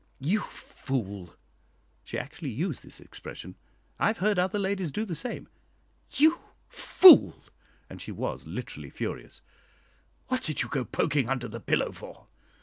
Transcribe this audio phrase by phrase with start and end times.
[0.19, 1.35] "You fool"
[2.03, 3.53] she actually used this expression;
[3.99, 5.47] I have heard other ladies do the same
[6.13, 6.39] "you
[6.69, 7.43] fool,"
[7.87, 9.43] and she was literally furious,
[10.27, 12.25] "what did you go poking under the pillow for?